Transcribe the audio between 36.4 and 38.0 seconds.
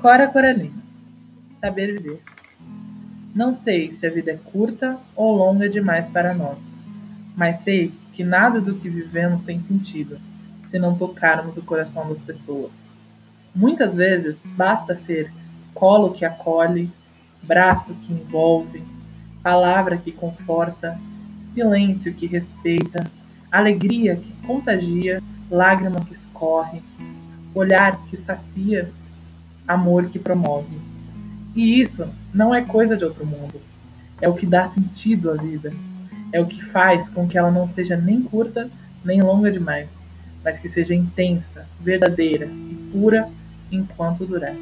o que faz com que ela não seja